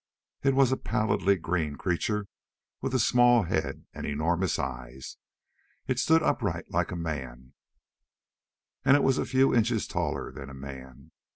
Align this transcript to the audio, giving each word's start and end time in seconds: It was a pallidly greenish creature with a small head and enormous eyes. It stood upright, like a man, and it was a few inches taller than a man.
It 0.41 0.55
was 0.55 0.71
a 0.71 0.77
pallidly 0.77 1.35
greenish 1.35 1.77
creature 1.77 2.27
with 2.81 2.95
a 2.95 2.99
small 2.99 3.43
head 3.43 3.85
and 3.93 4.03
enormous 4.07 4.57
eyes. 4.57 5.17
It 5.85 5.99
stood 5.99 6.23
upright, 6.23 6.71
like 6.71 6.89
a 6.89 6.95
man, 6.95 7.53
and 8.83 8.97
it 8.97 9.03
was 9.03 9.19
a 9.19 9.25
few 9.25 9.53
inches 9.53 9.85
taller 9.85 10.31
than 10.31 10.49
a 10.49 10.55
man. 10.55 11.11